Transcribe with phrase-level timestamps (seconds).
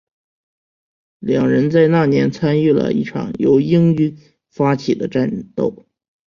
[1.19, 4.17] 两人在那年参与了一场由英军
[4.49, 5.85] 发起的战斗。